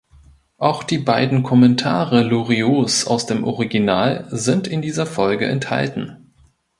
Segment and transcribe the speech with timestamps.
[0.57, 6.31] Auch die beiden Kommentare Loriots aus dem Original sind in dieser Folge enthalten.